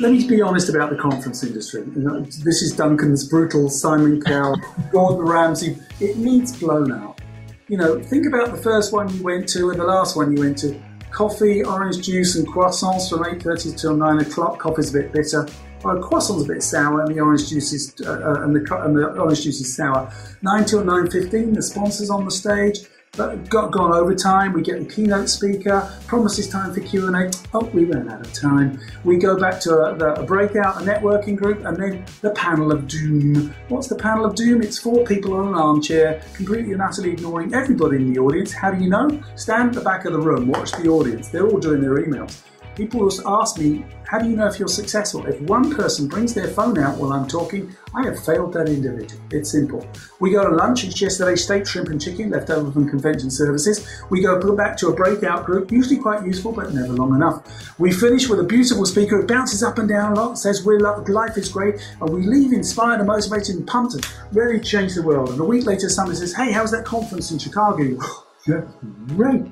[0.00, 1.82] let me be honest about the conference industry.
[1.84, 4.56] This is Duncan's brutal Simon Cowell,
[4.92, 5.76] Gordon Ramsay.
[6.00, 7.20] It needs blown out.
[7.68, 10.42] You know, think about the first one you went to and the last one you
[10.42, 10.80] went to.
[11.10, 14.58] Coffee, orange juice, and croissants from 8:30 till 9 o'clock.
[14.58, 15.46] Coffee's a bit bitter.
[15.82, 18.96] Well, croissant's a bit sour, and the orange juice is uh, uh and, the, and
[18.96, 20.12] the orange juice is sour.
[20.42, 21.54] 9 till 9:15.
[21.54, 22.80] The sponsors on the stage
[23.16, 24.52] got gone over time.
[24.52, 27.30] We get the keynote speaker, promises time for Q and A.
[27.54, 28.80] Oh, we ran out of time.
[29.04, 32.86] We go back to a, a, breakout, a networking group, and then the panel of
[32.86, 33.54] doom.
[33.68, 34.62] What's the panel of doom?
[34.62, 38.52] It's four people on an armchair, completely and utterly ignoring everybody in the audience.
[38.52, 39.22] How do you know?
[39.36, 41.28] Stand at the back of the room, watch the audience.
[41.28, 42.42] They're all doing their emails
[42.78, 45.26] people will ask me, how do you know if you're successful?
[45.26, 49.20] If one person brings their phone out while I'm talking, I have failed that individual.
[49.32, 49.84] It's simple.
[50.20, 53.86] We go to lunch, it's yesterday steak, shrimp, and chicken left over from convention services.
[54.10, 57.42] We go back to a breakout group, usually quite useful, but never long enough.
[57.80, 60.78] We finish with a beautiful speaker who bounces up and down a lot, says we're
[60.78, 65.02] life is great, and we leave inspired and motivated and pumped and to change the
[65.02, 65.30] world.
[65.30, 67.98] And a week later, someone says, hey, how's that conference in Chicago?
[68.46, 68.62] yeah,
[69.08, 69.42] great.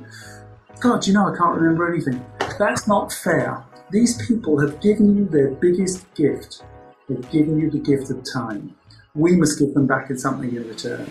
[0.79, 2.25] God, you know I can't remember anything.
[2.59, 3.63] That's not fair.
[3.91, 6.63] These people have given you their biggest gift.
[7.07, 8.75] They've given you the gift of time.
[9.15, 11.07] We must give them back in something in return.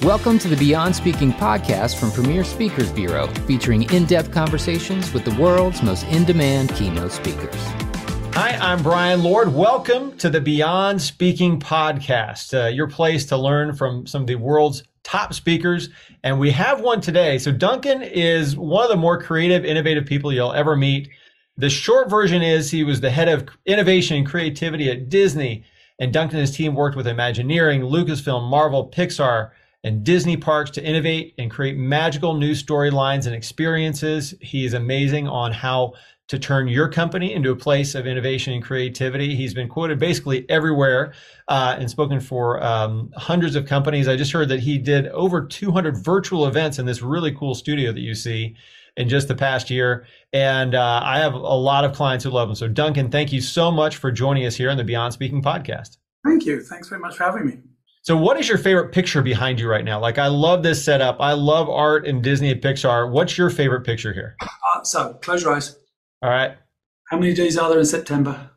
[0.00, 5.26] Welcome to the Beyond Speaking podcast from Premier Speakers Bureau, featuring in depth conversations with
[5.26, 7.62] the world's most in demand keynote speakers.
[8.32, 9.52] Hi, I'm Brian Lord.
[9.52, 14.36] Welcome to the Beyond Speaking podcast, uh, your place to learn from some of the
[14.36, 15.88] world's top speakers.
[16.22, 17.38] And we have one today.
[17.38, 21.08] So Duncan is one of the more creative, innovative people you'll ever meet.
[21.56, 25.64] The short version is he was the head of innovation and creativity at Disney.
[25.98, 29.50] And Duncan and his team worked with Imagineering, Lucasfilm, Marvel, Pixar,
[29.82, 34.34] and Disney parks to innovate and create magical new storylines and experiences.
[34.40, 35.94] He is amazing on how
[36.28, 39.34] to turn your company into a place of innovation and creativity.
[39.34, 41.14] He's been quoted basically everywhere
[41.48, 44.08] uh, and spoken for um, hundreds of companies.
[44.08, 47.92] I just heard that he did over 200 virtual events in this really cool studio
[47.92, 48.56] that you see
[48.98, 50.06] in just the past year.
[50.32, 52.54] And uh, I have a lot of clients who love him.
[52.54, 55.96] So, Duncan, thank you so much for joining us here on the Beyond Speaking podcast.
[56.26, 56.60] Thank you.
[56.60, 57.58] Thanks very much for having me.
[58.02, 59.98] So, what is your favorite picture behind you right now?
[59.98, 61.16] Like, I love this setup.
[61.20, 63.10] I love art and Disney and Pixar.
[63.10, 64.36] What's your favorite picture here?
[64.40, 65.76] Uh, so, close your eyes.
[66.22, 66.56] All right.
[67.10, 68.50] How many days are there in September?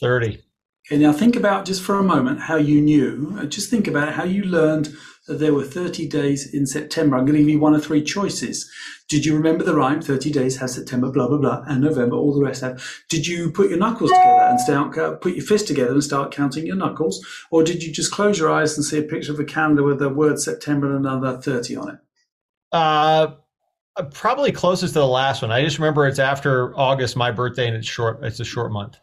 [0.00, 0.42] 30.
[0.88, 4.12] Okay, now think about just for a moment how you knew, uh, just think about
[4.12, 4.94] how you learned
[5.26, 7.16] that there were 30 days in September.
[7.16, 8.70] I'm going to give you one of three choices.
[9.08, 10.00] Did you remember the rhyme?
[10.00, 12.84] 30 days has September, blah, blah, blah, and November, all the rest have.
[13.08, 16.66] Did you put your knuckles together and start, put your fist together and start counting
[16.66, 17.24] your knuckles?
[17.50, 19.98] Or did you just close your eyes and see a picture of a calendar with
[19.98, 21.98] the word September and another 30 on it?
[22.70, 23.34] Uh,
[24.04, 25.50] probably closest to the last one.
[25.50, 28.22] I just remember it's after August, my birthday, and it's short.
[28.22, 28.98] It's a short month.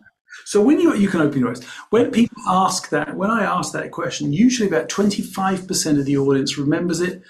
[0.45, 1.63] So when you you can open your eyes.
[1.89, 6.05] When people ask that, when I ask that question, usually about twenty five percent of
[6.05, 7.21] the audience remembers it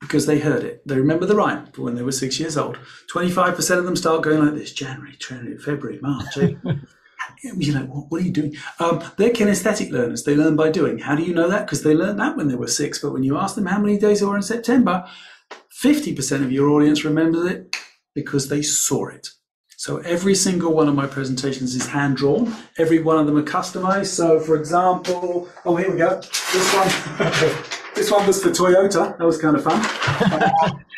[0.00, 0.82] because they heard it.
[0.86, 2.78] They remember the rhyme when they were six years old.
[3.08, 6.36] Twenty five percent of them start going like this: January, January, February, March.
[7.42, 8.56] you know, what, what, are you doing?
[8.80, 10.24] Um, they're kinesthetic learners.
[10.24, 10.98] They learn by doing.
[10.98, 11.66] How do you know that?
[11.66, 12.98] Because they learned that when they were six.
[12.98, 15.06] But when you ask them how many days there were in September,
[15.82, 17.76] 50% of your audience remembers it
[18.12, 19.28] because they saw it.
[19.76, 22.52] So every single one of my presentations is hand drawn.
[22.78, 24.06] Every one of them are customized.
[24.06, 26.20] So for example, oh here we go.
[26.52, 26.88] This one,
[27.94, 29.16] this one was for Toyota.
[29.16, 29.80] That was kind of fun.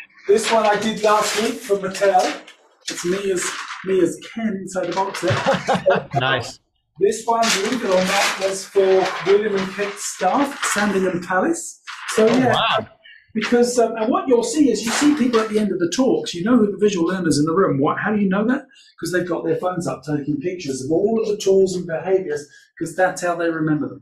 [0.27, 2.41] this one I did last week for Mattel.
[2.89, 3.47] It's me as
[3.85, 6.09] me as Ken inside the box there.
[6.19, 6.59] nice.
[6.99, 11.81] This one, believe it or not, was for William and Kate staff, Sandringham Palace.
[12.15, 12.53] So oh, yeah.
[12.53, 12.87] Wow
[13.33, 15.91] because um, and what you'll see is you see people at the end of the
[15.95, 16.33] talks.
[16.33, 17.79] You know who the visual learners in the room.
[17.79, 17.99] What?
[17.99, 18.65] How do you know that?
[18.95, 22.47] Because they've got their phones up taking pictures of all of the tools and behaviors.
[22.77, 24.01] Because that's how they remember them.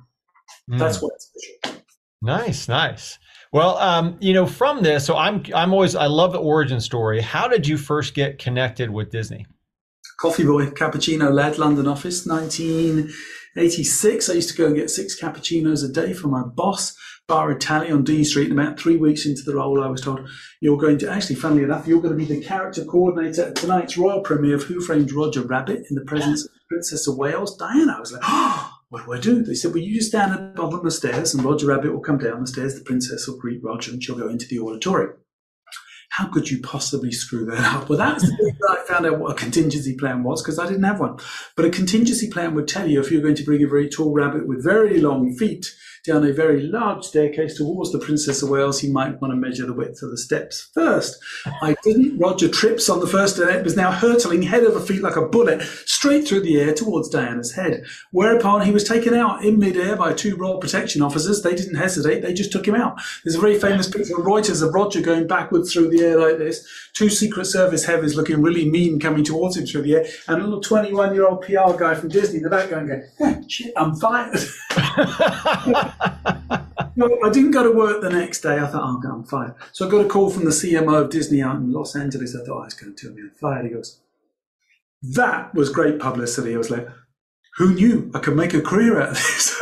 [0.71, 0.79] Mm.
[0.79, 1.31] That's what it's
[1.63, 1.83] visual.
[2.21, 3.17] Nice, nice.
[3.51, 7.21] Well, um, you know, from this, so I'm I'm always I love the origin story.
[7.21, 9.45] How did you first get connected with Disney?
[10.19, 12.25] Coffee boy, cappuccino led London office,
[13.55, 14.29] 1986.
[14.29, 16.95] I used to go and get six cappuccinos a day for my boss
[17.29, 18.49] Bar Italia on Dean Street.
[18.49, 20.27] And about three weeks into the role, I was told
[20.59, 23.97] you're going to actually, funnily enough, you're going to be the character coordinator at tonight's
[23.97, 27.93] royal premiere of Who Framed Roger Rabbit in the presence of Princess of Wales, Diana.
[27.95, 29.43] I was like, oh, what do I do?
[29.43, 31.93] They said, well, you just stand at the bottom of the stairs, and Roger Rabbit
[31.93, 32.75] will come down the stairs.
[32.75, 35.13] The princess will greet Roger, and she'll go into the auditorium.
[36.19, 37.87] How could you possibly screw that up?
[37.87, 40.99] Well, that's the I found out what a contingency plan was because I didn't have
[40.99, 41.17] one.
[41.55, 44.11] But a contingency plan would tell you if you're going to bring a very tall
[44.11, 45.73] rabbit with very long feet
[46.09, 49.65] down a very large staircase towards the Princess of Wales, you might want to measure
[49.65, 51.17] the width of the steps first.
[51.61, 52.17] I didn't.
[52.17, 55.25] Roger trips on the first and it was now hurtling head over feet like a
[55.25, 57.83] bullet straight through the air towards Diana's head.
[58.11, 61.41] Whereupon he was taken out in midair by two Royal Protection officers.
[61.41, 62.99] They didn't hesitate, they just took him out.
[63.23, 66.37] There's a very famous picture of Reuters of Roger going backwards through the air like
[66.37, 70.41] this, two Secret Service heavies looking really mean coming towards him through the air, and
[70.41, 73.73] a little 21 year old PR guy from Disney in the back going, eh, shit,
[73.77, 74.39] I'm fired.
[76.95, 78.59] no, I didn't go to work the next day.
[78.59, 79.55] I thought, oh, I'm fired.
[79.71, 82.35] So I got a call from the CMO of Disney out in Los Angeles.
[82.35, 83.65] I thought, oh, he's going to tell me I'm fired.
[83.65, 83.99] He goes,
[85.01, 86.53] that was great publicity.
[86.53, 86.87] I was like,
[87.55, 89.57] who knew I could make a career out of this?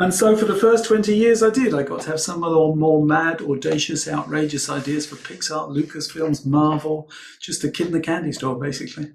[0.00, 1.74] and so for the first 20 years, I did.
[1.74, 6.44] I got to have some of the more mad, audacious, outrageous ideas for Pixar, Lucasfilms,
[6.44, 7.08] Marvel,
[7.40, 9.12] just a kid in the candy store, basically.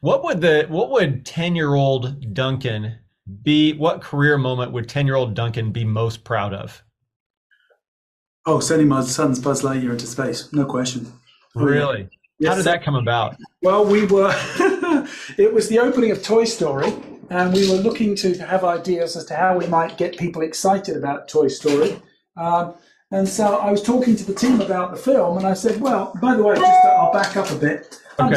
[0.00, 2.98] What would the what would 10 year old Duncan
[3.42, 6.82] be what career moment would 10 year old Duncan be most proud of?
[8.44, 10.52] Oh, sending my son's Buzz Lightyear into space.
[10.52, 11.12] No question.
[11.54, 12.08] Really?
[12.38, 12.50] Yes.
[12.50, 13.36] How did that come about?
[13.62, 14.32] Well, we were,
[15.38, 16.92] it was the opening of Toy Story,
[17.30, 20.96] and we were looking to have ideas as to how we might get people excited
[20.96, 22.02] about Toy Story.
[22.36, 22.74] Um,
[23.12, 26.12] and so I was talking to the team about the film, and I said, well,
[26.20, 28.00] by the way, just I'll back up a bit.
[28.18, 28.36] Okay.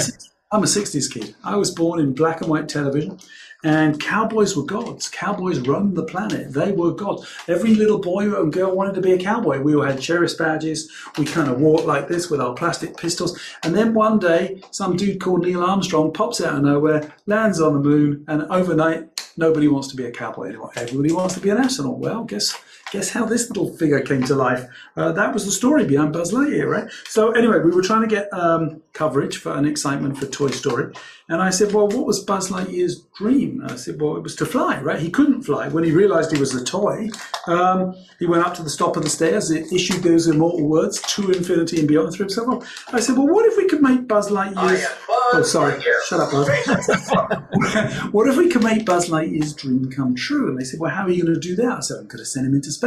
[0.51, 1.33] I'm a 60s kid.
[1.43, 3.19] I was born in black and white television.
[3.65, 5.09] And cowboys were gods.
[5.09, 6.53] Cowboys run the planet.
[6.53, 7.27] They were gods.
[7.47, 9.59] Every little boy and girl wanted to be a cowboy.
[9.59, 10.91] We all had sheriff's badges.
[11.17, 13.39] We kind of walked like this with our plastic pistols.
[13.63, 17.73] And then one day, some dude called Neil Armstrong pops out of nowhere, lands on
[17.73, 20.71] the moon, and overnight, nobody wants to be a cowboy anymore.
[20.75, 21.97] Everybody wants to be an astronaut.
[21.97, 22.55] Well, guess
[22.95, 24.65] guess how this little figure came to life?
[24.95, 26.89] Uh, that was the story behind Buzz Lightyear, right?
[27.05, 30.93] So anyway, we were trying to get um, coverage for an excitement for Toy Story.
[31.27, 33.59] And I said, well, what was Buzz Lightyear's dream?
[33.61, 34.99] And I said, well, it was to fly, right?
[34.99, 35.67] He couldn't fly.
[35.67, 37.09] When he realized he was a toy,
[37.47, 41.01] um, he went up to the top of the stairs, it issued those immortal words,
[41.01, 42.85] to infinity and beyond, threw himself.
[42.93, 44.85] I said, well, what if we could make Buzz Lightyear's...
[45.09, 45.81] Oh, sorry.
[46.07, 46.47] Shut up, Buzz.
[48.11, 50.49] what if we could make Buzz Lightyear's dream come true?
[50.49, 51.77] And they said, well, how are you going to do that?
[51.77, 52.84] I said, I'm going to send him into space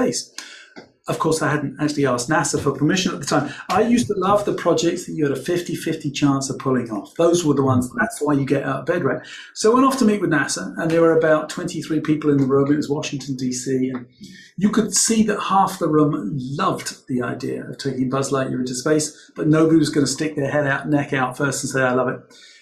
[1.09, 3.51] of course, I hadn't actually asked NASA for permission at the time.
[3.71, 6.91] I used to love the projects that you had a 50 50 chance of pulling
[6.91, 7.15] off.
[7.15, 9.27] Those were the ones, that's why you get out of bed, right?
[9.55, 12.37] So I went off to meet with NASA, and there were about 23 people in
[12.37, 12.71] the room.
[12.71, 14.07] It was Washington, D.C., and
[14.59, 18.75] you could see that half the room loved the idea of taking Buzz Lightyear into
[18.75, 21.83] space, but nobody was going to stick their head out, neck out first and say,
[21.83, 22.21] I love it.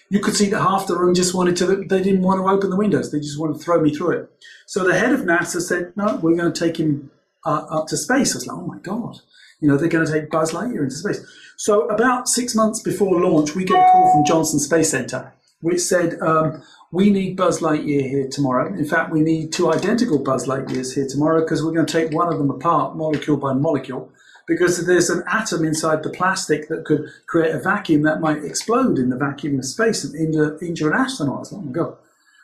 [0.08, 2.70] You could see that half the room just wanted to, they didn't want to open
[2.70, 3.10] the windows.
[3.10, 4.30] They just wanted to throw me through it.
[4.66, 7.10] So the head of NASA said, no, we're going to take him
[7.46, 8.34] uh, up to space.
[8.34, 9.20] I was like, oh my God,
[9.60, 11.24] you know, they're going to take Buzz Lightyear into space.
[11.56, 15.80] So about six months before launch, we get a call from Johnson Space Center, which
[15.80, 16.62] said, um,
[16.92, 18.72] we need Buzz Lightyear here tomorrow.
[18.72, 22.12] In fact, we need two identical Buzz Lightyears here tomorrow because we're going to take
[22.12, 24.12] one of them apart, molecule by molecule,
[24.46, 28.98] because there's an atom inside the plastic that could create a vacuum that might explode
[28.98, 31.50] in the vacuum of space and injure, injure an astronaut.
[31.50, 31.96] Like, oh my God.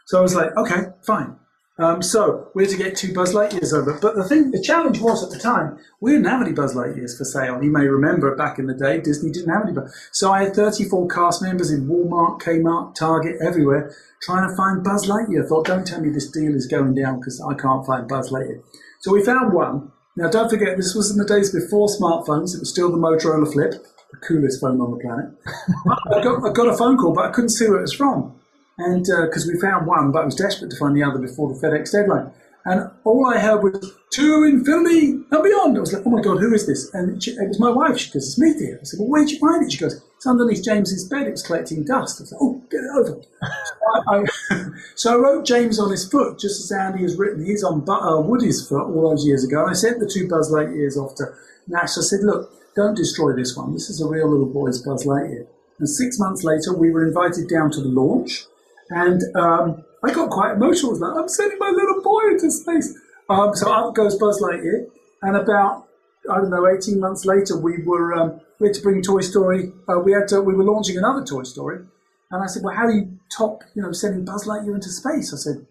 [0.07, 1.37] So I was like, okay, fine.
[1.79, 3.99] Um, so we had to get two Buzz Lightyears over.
[4.01, 7.17] But the thing, the challenge was at the time, we didn't have any Buzz Lightyears
[7.17, 7.63] for sale.
[7.63, 9.77] You may remember back in the day, Disney didn't have any.
[10.13, 15.09] So I had 34 cast members in Walmart, Kmart, Target, everywhere, trying to find Buzz
[15.09, 15.45] Lightyear.
[15.45, 18.31] I thought, don't tell me this deal is going down because I can't find Buzz
[18.31, 18.63] Lightyear.
[19.01, 19.93] So we found one.
[20.15, 22.55] Now, don't forget, this was in the days before smartphones.
[22.55, 23.73] It was still the Motorola Flip,
[24.11, 25.31] the coolest phone on the planet.
[26.13, 28.39] I, got, I got a phone call, but I couldn't see where it was from
[28.79, 31.53] and because uh, we found one, but I was desperate to find the other before
[31.53, 32.33] the FedEx deadline.
[32.65, 35.77] And all I heard was to infinity and beyond.
[35.77, 36.93] I was like, oh my god, who is this?
[36.95, 37.99] And she, it was my wife.
[37.99, 38.79] She goes, it's me, dear.
[38.81, 39.73] I said, well, where'd you find it?
[39.73, 41.27] She goes, it's underneath James's bed.
[41.27, 42.21] It was collecting dust.
[42.21, 43.21] I said, oh, get it over.
[43.21, 43.75] so,
[44.07, 44.65] I, I,
[44.95, 48.21] so I wrote James on his foot, just as Andy has written his on uh,
[48.21, 49.63] Woody's foot all those years ago.
[49.63, 51.25] And I sent the two Buzz Lightyears off to
[51.69, 51.99] NASA.
[51.99, 53.73] I said, look, don't destroy this one.
[53.73, 55.47] This is a real little boy's Buzz Lightyear.
[55.81, 58.47] And six months later, we were invited down to the launch.
[58.93, 60.99] And um, I got quite emotional.
[60.99, 62.95] Like, I'm sending my little boy into space.
[63.29, 64.87] Um, so up goes Buzz Lightyear.
[65.23, 65.87] And about,
[66.31, 69.73] I don't know, 18 months later, we were, um, we had to bring Toy Story.
[69.89, 71.85] Uh, we had to, we were launching another Toy Story.
[72.31, 75.33] And I said, well, how do you top, you know, sending Buzz Lightyear into space?
[75.33, 75.67] I said,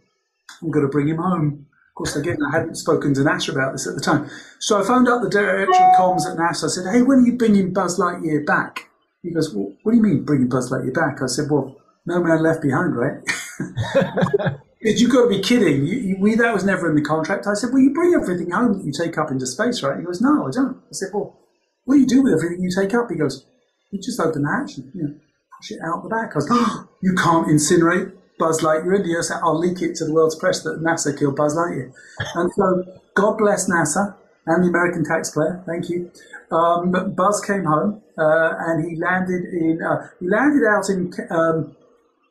[0.61, 1.67] I'm going to bring him home.
[1.89, 4.29] Of course, again, I hadn't spoken to NASA about this at the time.
[4.59, 6.65] So I phoned up the director of comms at NASA.
[6.65, 8.89] I said, hey, when are you bringing Buzz Lightyear back?
[9.21, 11.21] He goes, well, what do you mean bringing Buzz Lightyear back?
[11.21, 13.17] I said, well, no man left behind, right?
[14.81, 15.85] you got to be kidding.
[15.85, 17.47] You, you, we, that was never in the contract.
[17.47, 19.99] I said, well, you bring everything home that you take up into space, right?
[19.99, 20.77] He goes, no, I don't.
[20.77, 21.37] I said, well,
[21.85, 23.09] what do you do with everything you take up?
[23.09, 23.45] He goes,
[23.91, 25.15] you just open the hatch and you know,
[25.57, 26.31] push it out the back.
[26.33, 26.49] I was,
[27.01, 29.39] you can't incinerate Buzz Lightyear in the.
[29.43, 31.93] I'll leak it to the world's press that NASA killed Buzz Lightyear.
[32.35, 34.15] And so, God bless NASA
[34.47, 35.63] and the American taxpayer.
[35.67, 36.11] Thank you.
[36.51, 41.75] Um, Buzz came home uh, and he landed in uh, he landed out in um,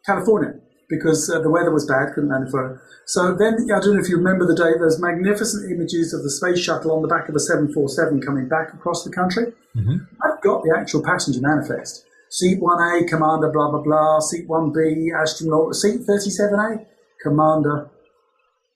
[0.04, 0.54] California
[0.90, 2.82] because uh, the weather was bad, couldn't land for.
[3.06, 4.74] So then I don't know if you remember the day.
[4.76, 8.74] There's magnificent images of the space shuttle on the back of a 747 coming back
[8.74, 9.54] across the country.
[9.76, 9.96] Mm-hmm.
[10.22, 12.04] I've got the actual passenger manifest.
[12.28, 14.20] Seat 1A, Commander, blah, blah, blah.
[14.20, 15.74] Seat 1B, astronaut.
[15.74, 16.86] Seat 37A,
[17.22, 17.88] Commander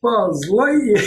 [0.02, 1.00] Buzz Lightyear.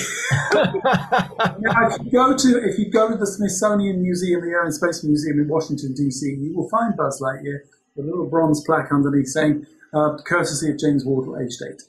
[1.60, 4.74] now, if you go to if you go to the Smithsonian Museum, the Air and
[4.74, 7.60] Space Museum in Washington D.C., you will find Buzz Lightyear
[7.98, 11.82] a little bronze plaque underneath saying, uh, "Courtesy of James Wardle, aged eight.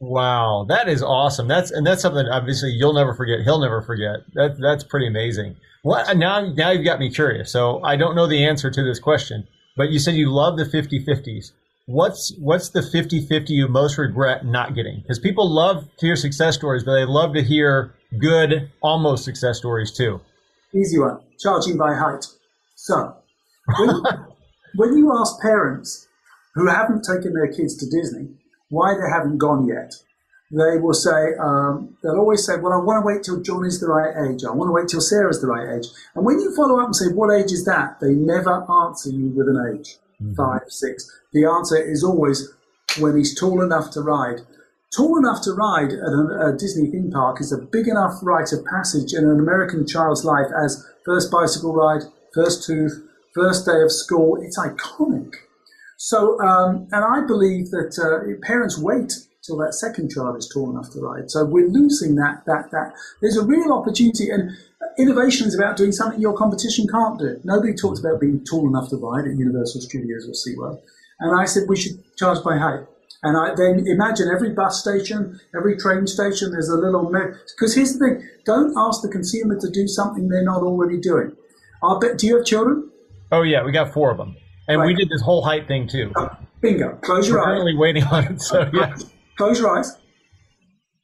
[0.00, 1.48] Wow, that is awesome.
[1.48, 3.40] That's and that's something obviously you'll never forget.
[3.40, 4.20] He'll never forget.
[4.34, 5.56] That that's pretty amazing.
[5.82, 6.40] What now?
[6.40, 7.50] Now you've got me curious.
[7.50, 10.64] So I don't know the answer to this question, but you said you love the
[10.64, 11.52] 50-50s
[11.90, 16.54] what's what's the 50-50 you most regret not getting because people love to hear success
[16.54, 20.20] stories but they love to hear good almost success stories too
[20.74, 22.24] easy one charging by height
[22.76, 23.16] so
[23.78, 23.88] when,
[24.76, 26.08] when you ask parents
[26.54, 28.28] who haven't taken their kids to disney
[28.68, 29.94] why they haven't gone yet
[30.52, 33.80] they will say um, they'll always say well i want to wait till john is
[33.80, 36.54] the right age i want to wait till sarah's the right age and when you
[36.54, 39.98] follow up and say what age is that they never answer you with an age
[40.22, 40.34] mm-hmm.
[40.34, 41.10] five, six.
[41.32, 42.52] The answer is always
[42.98, 44.40] when he's tall enough to ride.
[44.94, 48.52] Tall enough to ride at a, a Disney theme park is a big enough rite
[48.52, 52.02] of passage in an American child's life as first bicycle ride,
[52.34, 53.00] first tooth,
[53.34, 54.38] first day of school.
[54.40, 55.34] It's iconic.
[55.96, 60.70] So, um, and I believe that uh, parents wait till that second child is tall
[60.70, 61.30] enough to ride.
[61.30, 62.92] So we're losing that, that, that.
[63.20, 64.30] There's a real opportunity.
[64.30, 64.56] And
[64.98, 67.40] innovation is about doing something your competition can't do.
[67.44, 70.80] Nobody talks about being tall enough to ride at Universal Studios or SeaWorld.
[71.20, 72.86] And I said we should charge by height.
[73.22, 77.92] And I then imagine every bus station, every train station, there's a little because here's
[77.92, 81.36] the thing: don't ask the consumer to do something they're not already doing.
[81.82, 82.16] I bet.
[82.16, 82.90] Do you have children?
[83.32, 84.36] Oh yeah, we got four of them,
[84.68, 84.86] and right.
[84.86, 86.12] we did this whole height thing too.
[86.16, 86.98] Oh, bingo!
[87.02, 87.46] Close your We're eyes.
[87.46, 88.42] Currently waiting on it.
[88.42, 88.96] So uh, yeah.
[89.36, 89.96] Close your eyes.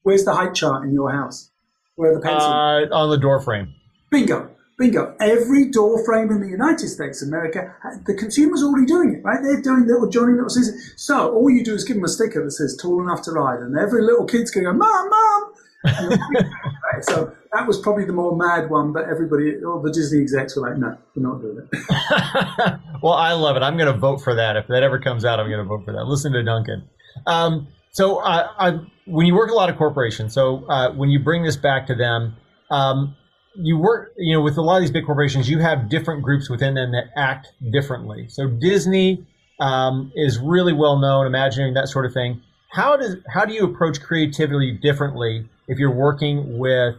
[0.03, 1.51] Where's the height chart in your house?
[1.97, 2.49] Where the pencil?
[2.49, 3.75] Uh, on the door frame.
[4.11, 4.51] Bingo.
[4.79, 5.17] Bingo.
[5.21, 9.25] Every door frame in the United States of America, uh, the consumer's already doing it,
[9.25, 9.39] right?
[9.43, 10.93] They're doing little Johnny Little Scissors.
[10.97, 13.61] So all you do is give them a sticker that says tall enough to ride,
[13.61, 15.53] and every little kid's going, Mom, Mom.
[15.87, 17.05] Right?
[17.05, 20.69] So that was probably the more mad one, but everybody, all the Disney execs were
[20.69, 22.81] like, no, we're not doing it.
[23.03, 23.63] well, I love it.
[23.63, 24.57] I'm going to vote for that.
[24.57, 26.05] If that ever comes out, I'm going to vote for that.
[26.05, 26.89] Listen to Duncan.
[27.27, 31.19] Um, so uh, I, when you work a lot of corporations, so uh, when you
[31.19, 32.37] bring this back to them,
[32.71, 33.17] um,
[33.55, 36.51] you work, you know, with a lot of these big corporations, you have different groups
[36.51, 38.29] within them that act differently.
[38.29, 39.27] So Disney
[39.61, 42.43] um, is really well known, Imagineering that sort of thing.
[42.71, 46.97] How does how do you approach creativity differently if you're working with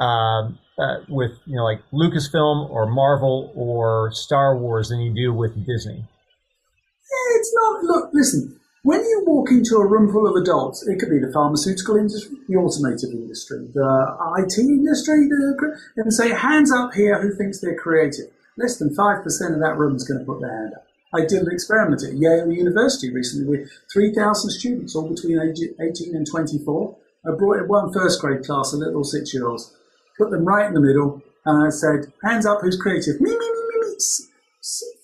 [0.00, 5.32] um, uh, with you know like Lucasfilm or Marvel or Star Wars than you do
[5.32, 6.04] with Disney?
[7.34, 7.84] It's not.
[7.84, 8.56] Look, listen.
[8.82, 12.38] When you walk into a room full of adults, it could be the pharmaceutical industry,
[12.48, 17.76] the automotive industry, the IT industry, the, and say, hands up here who thinks they're
[17.76, 18.32] creative.
[18.56, 19.20] Less than 5%
[19.52, 20.86] of that room is going to put their hand up.
[21.12, 26.14] I did an experiment at Yale University recently with 3,000 students, all between age 18
[26.14, 26.96] and 24.
[27.26, 29.74] I brought in one first grade class, a little six year olds,
[30.16, 33.20] put them right in the middle, and I said, hands up who's creative.
[33.20, 33.96] Me, me, me, me, me.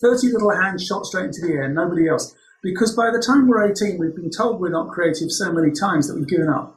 [0.01, 2.35] 30 little hands shot straight into the air, nobody else.
[2.63, 6.09] Because by the time we're 18, we've been told we're not creative so many times
[6.09, 6.76] that we've given up.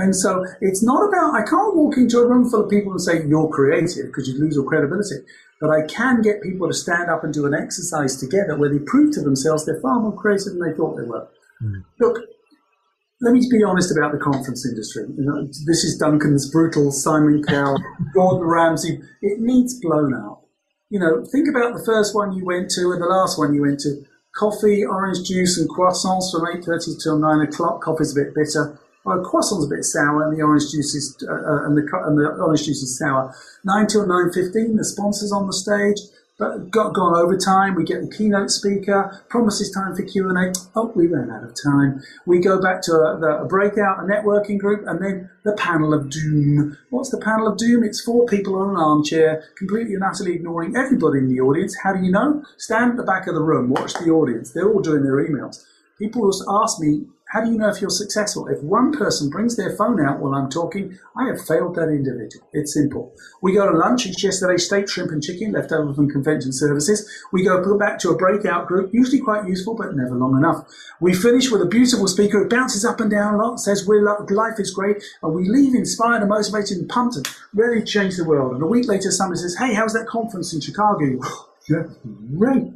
[0.00, 3.00] And so it's not about, I can't walk into a room full of people and
[3.00, 5.16] say, you're creative, because you'd lose your credibility.
[5.60, 8.78] But I can get people to stand up and do an exercise together where they
[8.78, 11.28] prove to themselves they're far more creative than they thought they were.
[11.62, 11.84] Mm.
[12.00, 12.18] Look,
[13.20, 15.04] let me be honest about the conference industry.
[15.16, 17.76] You know, this is Duncan's brutal Simon Cowell,
[18.14, 19.00] Gordon Ramsay.
[19.20, 20.40] It needs blown out.
[20.88, 23.60] You know, think about the first one you went to and the last one you
[23.62, 24.02] went to
[24.34, 27.82] coffee, orange juice, and croissants from 8.30 till 9 o'clock.
[27.82, 28.80] Coffee's a bit bitter.
[29.04, 32.18] Well, croissant's a bit sour, and the orange juice is uh, uh and, the, and
[32.18, 33.34] the orange juice is sour.
[33.64, 35.98] 9 till 9.15, the sponsors on the stage
[36.40, 37.74] but got gone over time.
[37.74, 40.58] We get the keynote speaker, promises time for Q and A.
[40.74, 42.02] Oh, we ran out of time.
[42.26, 46.08] We go back to a, a, breakout, a networking group, and then the panel of
[46.08, 46.78] doom.
[46.88, 47.84] What's the panel of doom?
[47.84, 51.76] It's four people on an armchair, completely and utterly ignoring everybody in the audience.
[51.82, 52.42] How do you know?
[52.56, 54.52] Stand at the back of the room, watch the audience.
[54.52, 55.62] They're all doing their emails.
[55.98, 58.48] People just ask me, How do you know if you're successful?
[58.48, 62.44] If one person brings their phone out while I'm talking, I have failed that individual.
[62.52, 63.14] It's simple.
[63.40, 64.04] We go to lunch.
[64.04, 67.08] It's yesterday steak, shrimp, and chicken left over from convention services.
[67.32, 70.66] We go back to a breakout group, usually quite useful, but never long enough.
[71.00, 74.02] We finish with a beautiful speaker who bounces up and down a lot, says we're
[74.02, 78.16] life is great, and we leave inspired and motivated and pumped and ready to change
[78.16, 78.54] the world.
[78.54, 81.84] And a week later, somebody says, "Hey, how's that conference in Chicago?" Oh, yeah,
[82.36, 82.72] great.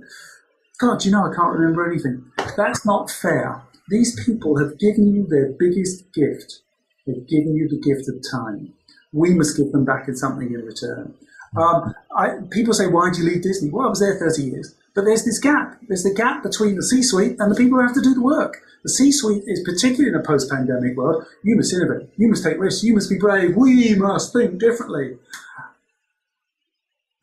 [0.78, 2.24] God, you know I can't remember anything.
[2.56, 3.62] That's not fair.
[3.88, 6.60] These people have given you their biggest gift.
[7.06, 8.72] They've given you the gift of time.
[9.12, 11.14] We must give them back in something in return.
[11.56, 13.70] Um, I, people say, why did you leave Disney?
[13.70, 14.74] Well, I was there 30 years.
[14.94, 15.80] But there's this gap.
[15.88, 18.62] There's the gap between the C-suite and the people who have to do the work.
[18.84, 21.24] The C-suite is particularly in a post-pandemic world.
[21.42, 22.08] You must innovate.
[22.16, 22.84] You must take risks.
[22.84, 23.56] You must be brave.
[23.56, 25.18] We must think differently.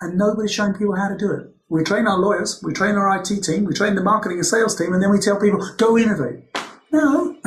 [0.01, 1.55] And nobody's showing people how to do it.
[1.71, 4.77] We train our lawyers, we train our IT team, we train the marketing and sales
[4.77, 6.43] team, and then we tell people, go innovate.
[6.91, 7.37] No,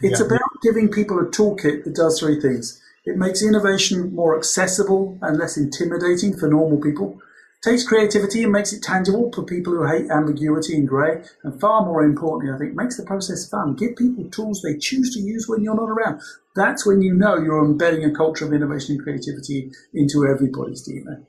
[0.00, 0.26] it's yeah.
[0.26, 2.80] about giving people a toolkit that does three things.
[3.04, 7.20] It makes innovation more accessible and less intimidating for normal people.
[7.64, 11.24] Takes creativity and makes it tangible for people who hate ambiguity and grey.
[11.42, 13.74] And far more importantly, I think, makes the process fun.
[13.74, 16.20] Give people tools they choose to use when you're not around.
[16.54, 21.24] That's when you know you're embedding a culture of innovation and creativity into everybody's DNA.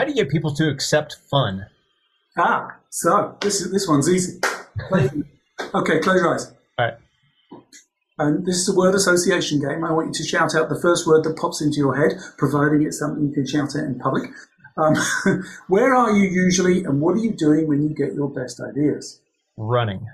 [0.00, 1.66] How do you get people to accept fun?
[2.38, 4.40] Ah, so this is this one's easy.
[4.90, 6.54] okay, close your eyes.
[6.78, 6.94] All right.
[8.18, 9.84] And this is a word association game.
[9.84, 12.82] I want you to shout out the first word that pops into your head, providing
[12.82, 14.30] it's something you can shout out in public.
[14.78, 14.96] Um,
[15.68, 19.20] where are you usually, and what are you doing when you get your best ideas?
[19.58, 20.06] Running.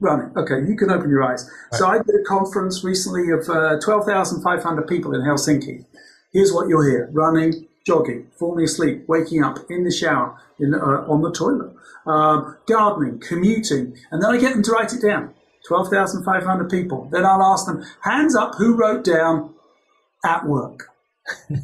[0.00, 0.32] Running.
[0.38, 1.46] Okay, you can open your eyes.
[1.70, 1.78] Right.
[1.78, 5.84] So I did a conference recently of uh, 12,500 people in Helsinki.
[6.32, 11.04] Here's what you'll hear: running, jogging, falling asleep, waking up, in the shower, in, uh,
[11.08, 11.72] on the toilet,
[12.06, 15.34] um, gardening, commuting, and then I get them to write it down.
[15.68, 17.08] 12,500 people.
[17.10, 19.54] Then I'll ask them, hands up, who wrote down
[20.24, 20.90] at work?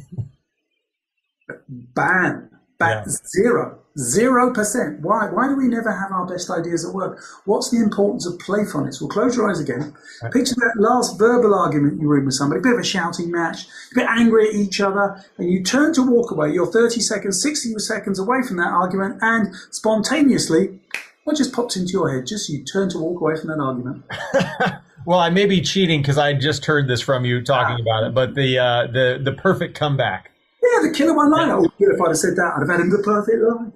[1.69, 2.50] Ban.
[2.81, 3.13] Back yeah.
[3.27, 3.77] zero.
[3.97, 5.01] Zero percent.
[5.01, 5.29] Why?
[5.29, 7.21] Why do we never have our best ideas at work?
[7.43, 9.01] What's the importance of playfulness?
[9.01, 9.93] Well, close your eyes again.
[10.23, 10.31] Right.
[10.31, 13.29] Picture that last verbal argument you were in with somebody, a bit of a shouting
[13.29, 16.53] match, a bit angry at each other, and you turn to walk away.
[16.53, 20.79] You're 30 seconds, 60 seconds away from that argument, and spontaneously,
[21.25, 22.25] what just popped into your head?
[22.25, 24.03] Just you turn to walk away from that argument.
[25.05, 27.81] well, I may be cheating because I just heard this from you talking ah.
[27.81, 30.30] about it, but the uh, the the perfect comeback
[30.71, 31.49] yeah, the killer one line.
[31.49, 31.55] Yeah.
[31.55, 33.73] Oh, if I'd have said that, I'd have had him the perfect line.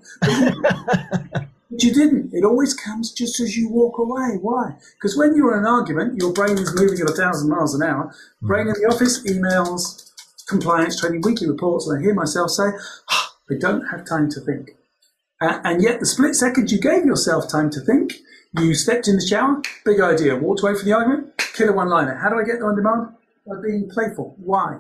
[1.70, 2.34] But you didn't.
[2.34, 4.38] It always comes just as you walk away.
[4.42, 4.78] Why?
[4.96, 7.84] Because when you're in an argument, your brain is moving at a thousand miles an
[7.84, 8.14] hour.
[8.42, 10.12] Brain in the office, emails,
[10.48, 12.72] compliance training, weekly reports, and I hear myself say,
[13.12, 14.72] oh, I don't have time to think.
[15.42, 18.14] Uh, and yet, the split second you gave yourself time to think,
[18.58, 22.16] you stepped in the shower, big idea, walked away from the argument, killer one liner.
[22.16, 23.10] How do I get there on demand?
[23.46, 24.36] By being playful.
[24.38, 24.78] Why?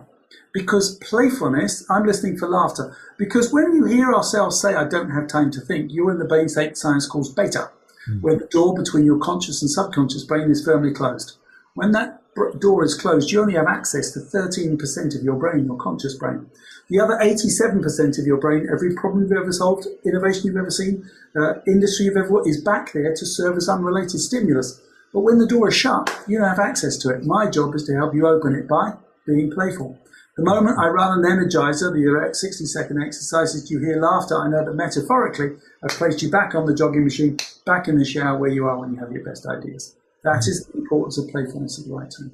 [0.53, 2.95] Because playfulness, I'm listening for laughter.
[3.17, 6.25] Because when you hear ourselves say, I don't have time to think, you're in the
[6.25, 7.71] brain state science calls beta,
[8.09, 8.21] mm.
[8.21, 11.37] where the door between your conscious and subconscious brain is firmly closed.
[11.73, 12.21] When that
[12.59, 16.47] door is closed, you only have access to 13% of your brain, your conscious brain.
[16.89, 21.09] The other 87% of your brain, every problem you've ever solved, innovation you've ever seen,
[21.35, 24.79] uh, industry you've ever is back there to serve as unrelated stimulus.
[25.13, 27.25] But when the door is shut, you don't have access to it.
[27.25, 28.93] My job is to help you open it by
[29.25, 29.97] being playful.
[30.37, 34.65] The moment I run an energizer, the 60 second exercises, you hear laughter, I know
[34.65, 38.49] that metaphorically I've placed you back on the jogging machine, back in the shower where
[38.49, 39.95] you are when you have your best ideas.
[40.23, 42.31] That is the importance of playfulness at the right time.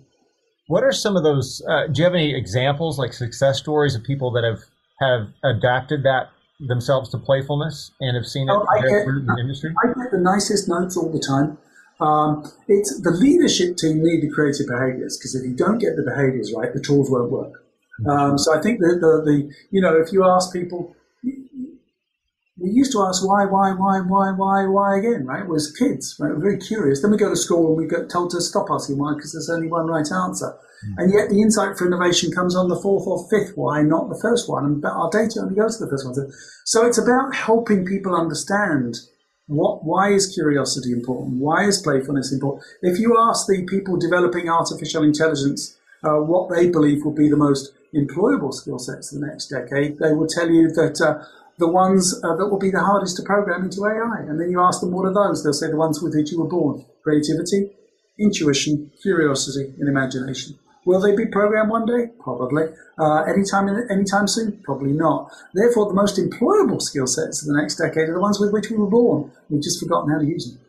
[0.68, 1.62] What are some of those?
[1.70, 4.62] Uh, do you have any examples, like success stories of people that have
[5.00, 9.38] have adapted that themselves to playfulness and have seen it oh, I get, in the
[9.40, 9.76] industry?
[9.84, 11.58] I get the nicest notes all the time.
[12.00, 16.04] Um, it's the leadership team need the creative behaviors because if you don't get the
[16.04, 17.61] behaviors right, the tools won't work.
[18.08, 22.92] Um, so I think that the, the, you know, if you ask people, we used
[22.92, 25.48] to ask why, why, why, why, why, why again, right?
[25.48, 26.32] Was kids, right?
[26.32, 27.02] We're very curious.
[27.02, 29.50] Then we go to school and we get told to stop asking why because there's
[29.50, 30.54] only one right answer.
[30.86, 30.94] Mm.
[30.98, 34.20] And yet the insight for innovation comes on the fourth or fifth why, not the
[34.22, 34.66] first one.
[34.66, 36.16] And our data only goes to the first one.
[36.66, 38.98] So it's about helping people understand
[39.48, 41.42] what, why is curiosity important?
[41.42, 42.64] Why is playfulness important?
[42.82, 47.38] If you ask the people developing artificial intelligence uh, what they believe will be the
[47.38, 51.23] most employable skill sets in the next decade, they will tell you that uh,
[51.58, 54.21] the ones uh, that will be the hardest to program into AI.
[54.27, 55.43] And then you ask them, what are those?
[55.43, 57.71] They'll say the ones with which you were born creativity,
[58.19, 60.58] intuition, curiosity, and imagination.
[60.86, 62.12] Will they be programmed one day?
[62.19, 62.65] Probably.
[62.97, 64.60] Uh, anytime, in anytime soon?
[64.63, 65.32] Probably not.
[65.54, 68.69] Therefore, the most employable skill sets of the next decade are the ones with which
[68.69, 69.32] we were born.
[69.49, 70.60] We've just forgotten how to use them.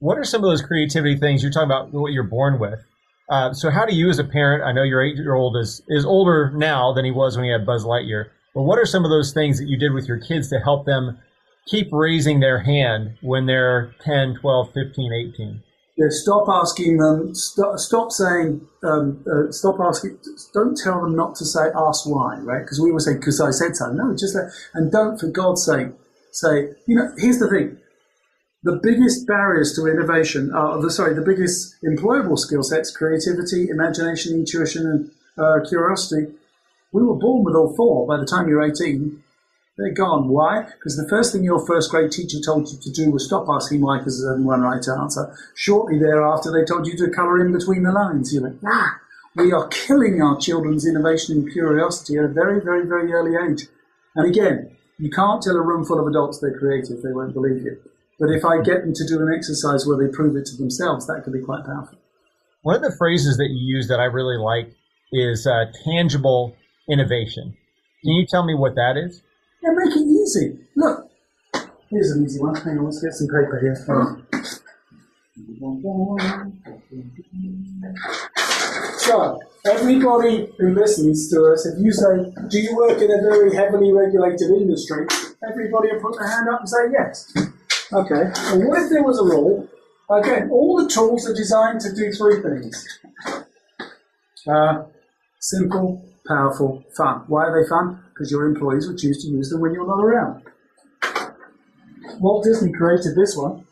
[0.00, 1.92] what are some of those creativity things you're talking about?
[1.92, 2.80] What you're born with.
[3.28, 6.52] Uh, so, how do you, as a parent, I know your eight-year-old is is older
[6.54, 8.26] now than he was when he had Buzz Lightyear.
[8.54, 10.86] But what are some of those things that you did with your kids to help
[10.86, 11.18] them
[11.66, 15.62] keep raising their hand when they're 10, 12, 15, 18?
[15.96, 17.34] Yeah, stop asking them.
[17.34, 18.66] Stop, stop saying.
[18.82, 20.18] Um, uh, stop asking.
[20.52, 22.62] Don't tell them not to say "ask why," right?
[22.62, 24.36] Because we always say "because I said so." No, just
[24.74, 25.88] and don't, for God's sake,
[26.32, 26.74] say.
[26.86, 27.78] You know, here's the thing:
[28.66, 34.34] the biggest barriers to innovation are the sorry, the biggest employable skill sets: creativity, imagination,
[34.34, 36.32] intuition, and uh, curiosity.
[36.90, 38.08] We were born with all four.
[38.08, 39.22] By the time you're 18,
[39.78, 40.28] they're gone.
[40.28, 40.62] Why?
[40.64, 43.82] Because the first thing your first grade teacher told you to do was stop asking
[43.82, 45.32] why because there's only one right answer.
[45.54, 48.34] Shortly thereafter, they told you to colour in between the lines.
[48.34, 48.98] You're like, ah,
[49.36, 53.68] we are killing our children's innovation and curiosity at a very, very, very early age.
[54.16, 57.62] And again, you can't tell a room full of adults they're creative, they won't believe
[57.62, 57.78] you.
[58.18, 61.06] But if I get them to do an exercise where they prove it to themselves,
[61.06, 61.98] that could be quite powerful.
[62.62, 64.74] One of the phrases that you use that I really like
[65.12, 66.56] is uh, tangible
[66.90, 67.56] innovation.
[68.02, 69.22] Can you tell me what that is?
[69.62, 70.58] Yeah, make it easy.
[70.74, 71.10] Look,
[71.90, 72.54] here's an easy one.
[72.54, 73.74] Hang on, let's get some paper here.
[78.98, 83.54] So, everybody who listens to us, if you say, Do you work in a very
[83.54, 85.06] heavily regulated industry?
[85.48, 87.32] Everybody will put their hand up and say yes.
[87.92, 88.24] Okay,
[88.64, 89.68] what if there was a rule?
[90.10, 92.84] Again, all the tools are designed to do three things
[94.48, 94.84] uh,
[95.40, 97.24] simple, powerful, fun.
[97.28, 98.02] Why are they fun?
[98.12, 100.42] Because your employees will choose to use them when you're not around.
[102.20, 103.64] Walt Disney created this one.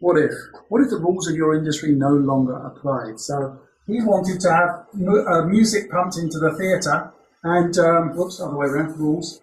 [0.00, 0.32] What if?
[0.68, 3.20] What if the rules of your industry no longer applied?
[3.20, 8.40] So he wanted to have mu- uh, music pumped into the theatre, and um, whoops,
[8.40, 9.40] other way around, rules.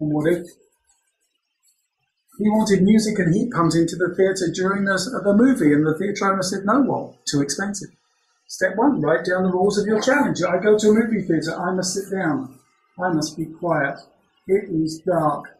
[0.00, 0.46] And what if?
[2.40, 5.92] He wanted music and heat pumped into the theatre during the, the movie, and the
[5.92, 7.90] theatre owner said, "No, Walt, too expensive."
[8.46, 10.42] Step one, write down the rules of your challenge.
[10.42, 12.58] I go to a movie theatre, I must sit down.
[12.98, 14.00] I must be quiet.
[14.48, 15.56] It is dark.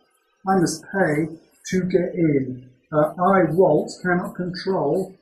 [0.49, 1.29] I must pay
[1.69, 2.71] to get in.
[2.91, 5.15] Uh, I, Walt, cannot control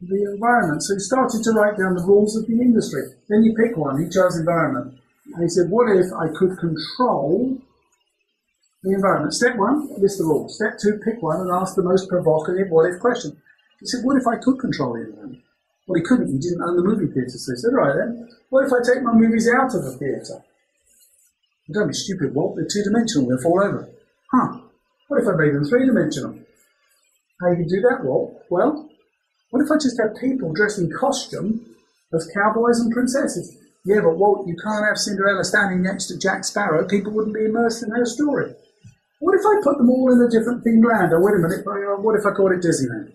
[0.00, 0.82] the environment.
[0.82, 3.14] So he started to write down the rules of the industry.
[3.28, 4.02] Then you pick one.
[4.02, 4.98] He chose environment.
[5.32, 7.58] And he said, what if I could control
[8.82, 9.34] the environment?
[9.34, 10.56] Step one, list the rules.
[10.56, 13.36] Step two, pick one and ask the most provocative what if question.
[13.80, 15.42] He said, what if I could control the environment?
[15.86, 16.32] Well, he couldn't.
[16.32, 17.38] He didn't own the movie theatre.
[17.38, 19.92] So he said, all right then, what if I take my movies out of the
[19.92, 20.42] theatre?
[21.72, 22.56] Don't be stupid, Walt.
[22.56, 23.28] They're two-dimensional.
[23.28, 23.88] They'll fall over.
[24.32, 24.60] Huh.
[25.08, 26.38] What if I made them three-dimensional?
[27.40, 28.42] How you can do that, Walt?
[28.50, 28.88] Well,
[29.50, 31.66] what if I just have people dressed in costume
[32.12, 33.56] as cowboys and princesses?
[33.84, 36.86] Yeah, but Walt, you can't have Cinderella standing next to Jack Sparrow.
[36.86, 38.54] People wouldn't be immersed in her story.
[39.18, 41.12] What if I put them all in a different themed land?
[41.14, 41.64] Oh, wait a minute.
[42.02, 43.12] What if I called it Disneyland?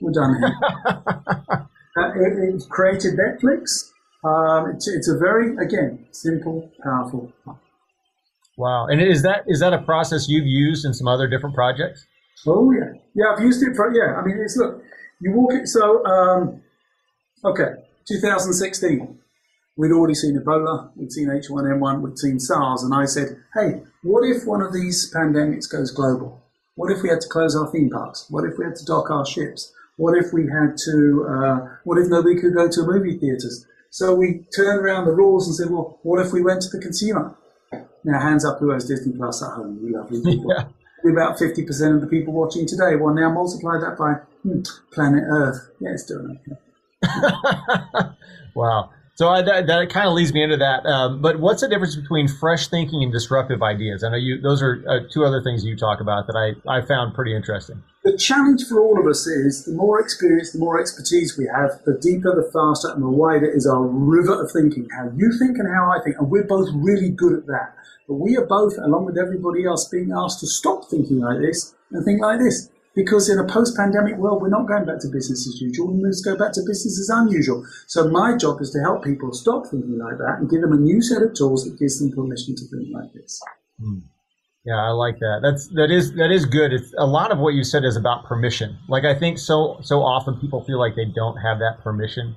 [0.00, 1.68] We're done here.
[1.96, 3.92] Uh, it, it, created Netflix.
[4.24, 7.32] Um, it's, it's a very, again, simple, powerful.
[8.56, 8.86] Wow.
[8.86, 12.06] And is that is that a process you've used in some other different projects?
[12.46, 13.32] Oh yeah, yeah.
[13.32, 14.16] I've used it for yeah.
[14.16, 14.82] I mean, it's look,
[15.20, 15.68] you walk it.
[15.68, 16.62] So um,
[17.44, 17.74] okay,
[18.06, 19.18] 2016.
[19.76, 24.22] We'd already seen Ebola, we'd seen H1N1, we'd seen SARS, and I said, hey, what
[24.22, 26.42] if one of these pandemics goes global?
[26.76, 28.26] What if we had to close our theme parks?
[28.30, 29.72] What if we had to dock our ships?
[29.96, 33.66] What if we had to, uh, what if nobody could go to movie theatres?
[33.90, 36.82] So we turned around the rules and said, well, what if we went to the
[36.82, 37.36] consumer?
[38.04, 40.52] Now, hands up who has Disney Plus at home, you lovely people.
[40.56, 40.66] Yeah.
[41.10, 42.96] About 50% of the people watching today.
[42.96, 45.70] Well, now multiply that by hmm, planet Earth.
[45.80, 48.08] Yeah, it's doing okay.
[48.54, 48.90] wow.
[49.16, 50.84] So I, that, that kind of leads me into that.
[50.86, 54.02] Um, but what's the difference between fresh thinking and disruptive ideas?
[54.02, 56.80] I know you; those are uh, two other things you talk about that I, I
[56.82, 57.80] found pretty interesting.
[58.02, 61.78] The challenge for all of us is the more experience, the more expertise we have,
[61.86, 64.88] the deeper, the faster, and the wider is our river of thinking.
[64.90, 67.74] How you think and how I think, and we're both really good at that.
[68.08, 71.74] But we are both, along with everybody else, being asked to stop thinking like this
[71.92, 72.68] and think like this.
[72.94, 75.92] Because in a post-pandemic world, we're not going back to business as usual.
[75.92, 77.66] We must go back to business as unusual.
[77.88, 80.76] So my job is to help people stop thinking like that and give them a
[80.76, 83.40] new set of tools that gives them permission to think like this.
[83.80, 83.98] Hmm.
[84.64, 85.40] Yeah, I like that.
[85.42, 86.72] That's that is that is good.
[86.72, 88.78] It's a lot of what you said is about permission.
[88.88, 92.34] Like I think so so often people feel like they don't have that permission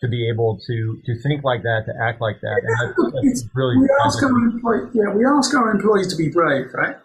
[0.00, 2.60] to be able to to think like that, to act like that.
[2.64, 6.30] And that's, that's really we ask our employees, yeah, we ask our employees to be
[6.30, 6.96] brave, right?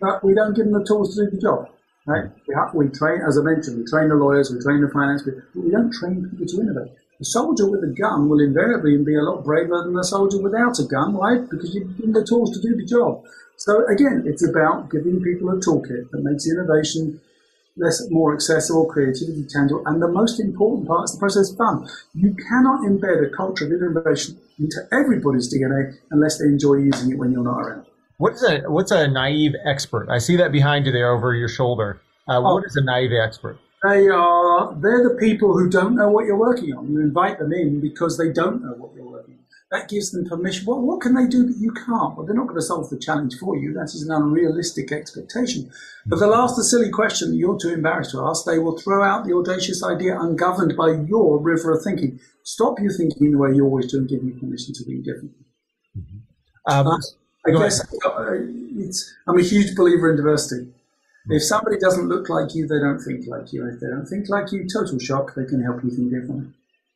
[0.00, 1.68] But we don't give them the tools to do the job.
[2.06, 2.28] Right?
[2.46, 5.22] We, have, we train, as I mentioned, we train the lawyers, we train the finance
[5.22, 6.92] people, but we don't train people to innovate.
[7.18, 10.78] The soldier with a gun will invariably be a lot braver than the soldier without
[10.78, 11.48] a gun, right?
[11.48, 13.24] Because you give them the tools to do the job.
[13.56, 17.20] So again, it's about giving people a toolkit that makes innovation
[17.76, 21.88] less, more accessible, creativity tangible, and the most important part is the process fun.
[22.14, 27.18] You cannot embed a culture of innovation into everybody's DNA unless they enjoy using it
[27.18, 27.86] when you're not around.
[28.24, 30.08] What is a what's a naive expert?
[30.08, 32.00] I see that behind you there over your shoulder.
[32.26, 33.58] Uh, what oh, is a naive expert?
[33.86, 36.90] They are they're the people who don't know what you're working on.
[36.90, 39.40] You invite them in because they don't know what you're working on.
[39.72, 40.64] That gives them permission.
[40.64, 42.16] Well, what can they do that you can't?
[42.16, 43.74] Well, they're not going to solve the challenge for you.
[43.74, 45.70] That is an unrealistic expectation.
[46.06, 48.46] But they'll ask the silly question that you're too embarrassed to ask.
[48.46, 52.20] They will throw out the audacious idea ungoverned by your river of thinking.
[52.42, 55.44] Stop you thinking the way you always do and give you permission to think differently.
[55.94, 56.72] Mm-hmm.
[56.72, 56.98] Um, uh,
[57.46, 58.08] I guess uh,
[59.26, 60.72] I'm a huge believer in diversity.
[61.26, 63.66] If somebody doesn't look like you, they don't think like you.
[63.66, 66.52] If they don't think like you, total shock, they can help you think differently.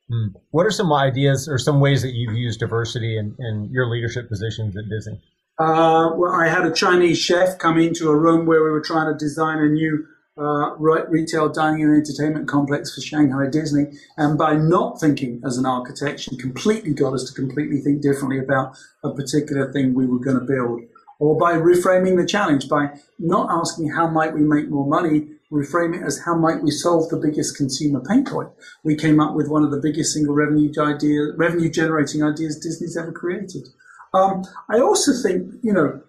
[0.09, 0.27] Hmm.
[0.51, 4.27] What are some ideas or some ways that you've used diversity in, in your leadership
[4.27, 5.19] positions at Disney?
[5.57, 9.11] Uh, well, I had a Chinese chef come into a room where we were trying
[9.11, 10.07] to design a new
[10.39, 13.91] uh, retail dining and entertainment complex for Shanghai Disney.
[14.17, 18.39] And by not thinking as an architect, she completely got us to completely think differently
[18.39, 20.81] about a particular thing we were going to build.
[21.19, 25.99] Or by reframing the challenge, by not asking how might we make more money, reframe
[25.99, 28.49] it as how might we solve the biggest consumer pain point.
[28.83, 32.95] We came up with one of the biggest single revenue idea, revenue generating ideas Disney's
[32.95, 33.67] ever created.
[34.13, 36.01] Um, I also think, you know,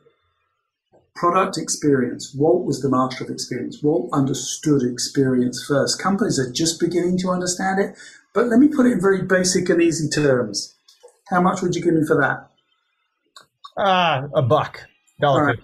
[1.21, 2.35] product experience.
[2.35, 3.83] Walt was the master of experience.
[3.83, 6.03] Walt understood experience first.
[6.03, 7.95] Companies are just beginning to understand it.
[8.33, 10.75] But let me put it in very basic and easy terms.
[11.29, 12.49] How much would you give me for that?
[13.77, 14.81] Ah, uh, a buck.
[15.21, 15.59] Dollar right.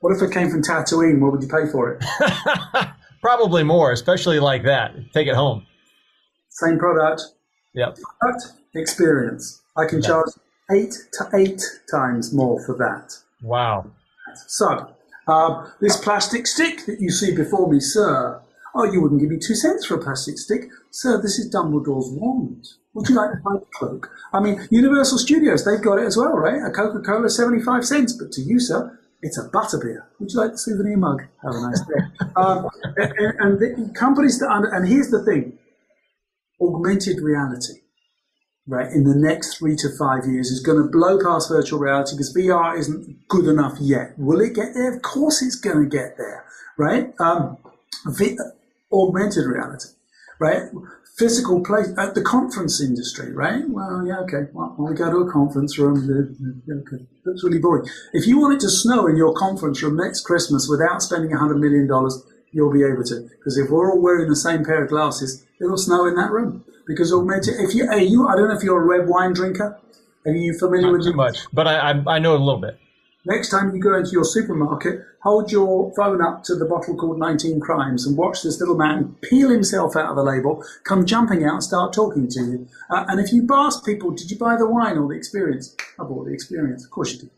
[0.00, 1.20] What if it came from Tatooine?
[1.20, 2.04] What would you pay for it?
[3.20, 4.94] Probably more, especially like that.
[5.12, 5.66] Take it home.
[6.48, 7.20] Same product.
[7.74, 7.98] Yep.
[8.20, 9.60] Product experience.
[9.76, 10.30] I can charge
[10.70, 13.12] eight to eight times more for that.
[13.42, 13.90] Wow.
[14.46, 14.94] So,
[15.26, 18.40] uh, this plastic stick that you see before me, sir,
[18.74, 20.70] oh, you wouldn't give me two cents for a plastic stick.
[20.90, 22.66] Sir, this is Dumbledore's wand.
[22.94, 24.10] Would you like to buy a cloak?
[24.32, 26.62] I mean, Universal Studios, they've got it as well, right?
[26.62, 28.12] A Coca-Cola, 75 cents.
[28.12, 30.04] But to you, sir, it's a butterbeer.
[30.18, 31.22] Would you like to see the souvenir mug?
[31.42, 32.26] Have a nice day.
[32.36, 35.58] um, and, and the companies that, under, and here's the thing,
[36.60, 37.80] augmented reality
[38.68, 42.12] right, in the next three to five years is going to blow past virtual reality
[42.14, 44.12] because VR isn't good enough yet.
[44.18, 44.94] Will it get there?
[44.94, 46.44] Of course it's going to get there,
[46.76, 47.14] right?
[47.18, 47.56] Um,
[48.06, 48.36] v-
[48.92, 49.88] augmented reality,
[50.38, 50.62] right?
[51.16, 53.68] Physical place, uh, the conference industry, right?
[53.68, 54.50] Well, yeah, okay.
[54.52, 55.98] Well, we go to a conference room,
[56.70, 57.04] okay.
[57.24, 57.88] that's really boring.
[58.12, 61.58] If you want it to snow in your conference room next Christmas without spending $100
[61.58, 61.88] million,
[62.52, 63.28] you'll be able to.
[63.38, 66.64] Because if we're all wearing the same pair of glasses, it'll snow in that room
[66.86, 67.54] because augmented.
[67.58, 69.78] If you, are you, I don't know if you're a red wine drinker.
[70.26, 71.38] Are you familiar Not with too much?
[71.52, 72.78] But I, I, I know a little bit.
[73.24, 77.18] Next time you go into your supermarket, hold your phone up to the bottle called
[77.18, 81.44] 19 Crimes and watch this little man peel himself out of the label, come jumping
[81.44, 82.68] out and start talking to you.
[82.90, 85.76] Uh, and if you ask people, did you buy the wine or the experience?
[86.00, 86.84] I bought the experience.
[86.84, 87.30] Of course you did.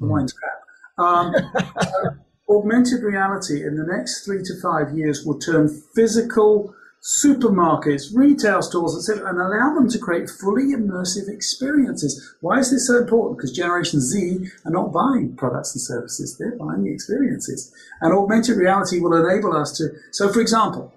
[0.00, 0.64] The wine's crap.
[0.98, 1.34] Um,
[2.48, 8.96] augmented reality in the next three to five years will turn physical supermarkets, retail stores,
[8.96, 12.34] etc., and allow them to create fully immersive experiences.
[12.40, 13.38] Why is this so important?
[13.38, 17.72] Because Generation Z are not buying products and services, they're buying the experiences.
[18.00, 19.90] And augmented reality will enable us to.
[20.12, 20.92] So, for example,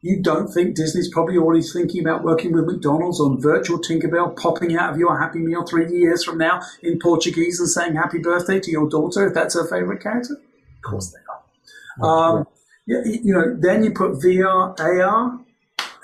[0.00, 4.76] you don't think Disney's probably already thinking about working with McDonald's on virtual Tinkerbell popping
[4.76, 8.60] out of your Happy Meal three years from now in Portuguese and saying happy birthday
[8.60, 10.36] to your daughter if that's her favorite character?
[10.84, 11.18] Of course they
[12.04, 12.06] are.
[12.06, 12.46] Um,
[12.86, 15.40] you, you know, then you put VR, AR,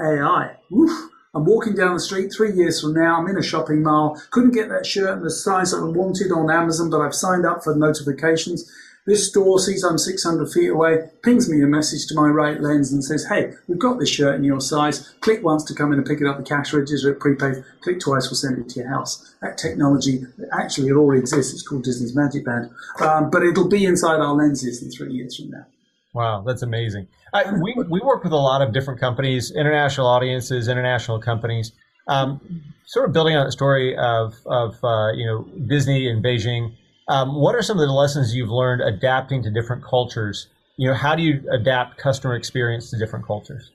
[0.01, 0.57] AI.
[0.73, 1.11] Oof.
[1.33, 3.21] I'm walking down the street three years from now.
[3.21, 4.21] I'm in a shopping mall.
[4.31, 7.47] Couldn't get that shirt in the size that I wanted on Amazon, but I've signed
[7.47, 8.69] up for notifications.
[9.07, 12.93] This store sees I'm 600 feet away, pings me a message to my right lens
[12.93, 15.15] and says, Hey, we've got this shirt in your size.
[15.21, 17.65] Click once to come in and pick it up the cash register at prepaid.
[17.81, 19.35] Click twice, we'll send it to your house.
[19.41, 21.53] That technology, actually, it already exists.
[21.53, 22.71] It's called Disney's Magic Band.
[23.01, 25.67] Um, but it'll be inside our lenses in three years from now.
[26.13, 27.07] Wow, that's amazing.
[27.33, 31.73] I, we, we work with a lot of different companies, international audiences, international companies.
[32.09, 32.41] Um,
[32.87, 36.77] sort of building on the story of, of uh, you know Disney and Beijing.
[37.11, 40.47] Um, what are some of the lessons you've learned adapting to different cultures?
[40.77, 43.73] You know, how do you adapt customer experience to different cultures?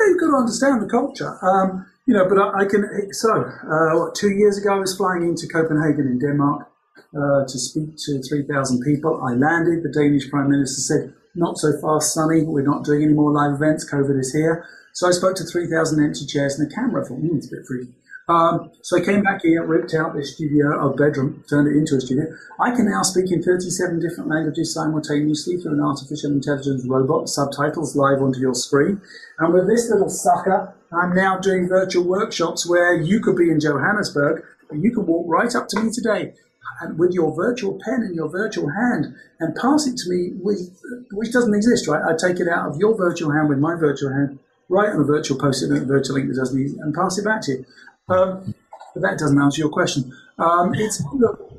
[0.00, 1.38] You've got to understand the culture.
[1.46, 2.82] Um, you know, but I, I can.
[3.12, 6.66] So, uh, what, two years ago, I was flying into Copenhagen in Denmark
[7.14, 9.22] uh, to speak to 3,000 people.
[9.22, 9.84] I landed.
[9.84, 12.42] The Danish Prime Minister said, not so fast, Sonny.
[12.42, 13.88] We're not doing any more live events.
[13.88, 14.66] COVID is here.
[14.92, 17.04] So I spoke to 3,000 empty chairs and a camera.
[17.04, 17.94] I thought, hmm, it's a bit freaky.
[18.28, 21.96] Um, so I came back here, ripped out this studio, or bedroom, turned it into
[21.96, 22.26] a studio.
[22.60, 27.96] I can now speak in 37 different languages simultaneously through an artificial intelligence robot, subtitles
[27.96, 29.00] live onto your screen.
[29.38, 33.58] And with this little sucker, I'm now doing virtual workshops where you could be in
[33.58, 36.34] Johannesburg, and you could walk right up to me today
[36.80, 40.80] and with your virtual pen in your virtual hand and pass it to me, with,
[41.12, 42.02] which doesn't exist, right?
[42.02, 45.04] I take it out of your virtual hand with my virtual hand, write on a
[45.04, 47.64] virtual post-it note, virtual link that doesn't exist, and pass it back to you.
[48.08, 48.54] Um,
[48.94, 50.12] but that doesn't answer your question.
[50.38, 51.52] Um, it's look,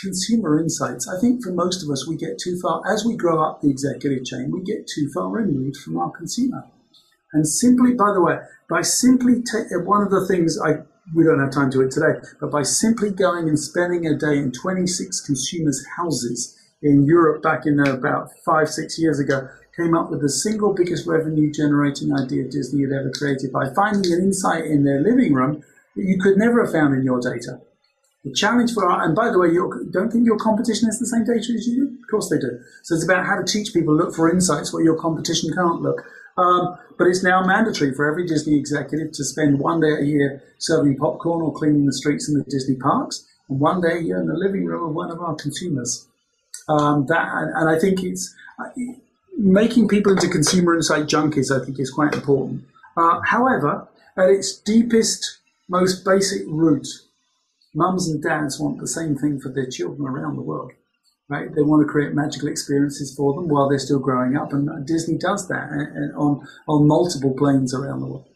[0.00, 1.08] consumer insights.
[1.08, 3.70] I think for most of us, we get too far as we grow up the
[3.70, 4.50] executive chain.
[4.50, 6.64] We get too far removed from our consumer.
[7.32, 8.38] And simply, by the way,
[8.68, 10.82] by simply ta- one of the things I
[11.14, 14.38] we don't have time to it today, but by simply going and spending a day
[14.38, 19.94] in 26 consumers' houses in Europe back in uh, about five, six years ago, came
[19.94, 24.20] up with the single biggest revenue generating idea Disney had ever created by finding an
[24.20, 25.62] insight in their living room
[25.94, 27.60] that you could never have found in your data.
[28.24, 31.06] The challenge for our, and by the way, you don't think your competition has the
[31.06, 31.98] same data as you do?
[32.02, 32.58] Of course they do.
[32.82, 36.02] So it's about how to teach people look for insights where your competition can't look.
[36.36, 40.42] Um, but it's now mandatory for every Disney executive to spend one day a year
[40.58, 44.18] serving popcorn or cleaning the streets in the Disney parks, and one day a year
[44.18, 46.06] in the living room of one of our consumers.
[46.68, 48.34] Um, that, and I think it's
[49.36, 51.50] making people into consumer insight junkies.
[51.50, 52.64] I think is quite important.
[52.96, 56.86] Uh, however, at its deepest, most basic root,
[57.74, 60.72] mums and dads want the same thing for their children around the world
[61.28, 61.54] right?
[61.54, 65.18] They want to create magical experiences for them while they're still growing up, and Disney
[65.18, 65.70] does that
[66.16, 68.28] on on multiple planes around the world.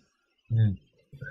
[0.52, 0.78] Mm.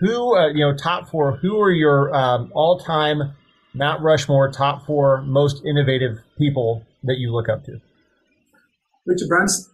[0.01, 1.37] Who, uh, you know, top four?
[1.37, 3.33] Who are your um, all-time
[3.73, 7.81] Mount Rushmore top four most innovative people that you look up to?
[9.09, 9.71] Richard Branson,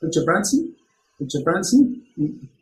[0.00, 0.74] Richard Branson,
[1.20, 2.02] Richard Branson,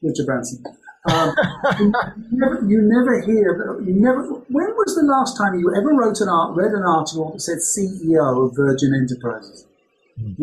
[0.02, 0.64] Richard Branson.
[1.08, 1.32] Um,
[1.78, 1.92] you,
[2.32, 4.22] never, you never hear, you never.
[4.50, 7.58] When was the last time you ever wrote an art, read an article that said
[7.58, 9.64] CEO of Virgin Enterprises?
[10.20, 10.36] Mm.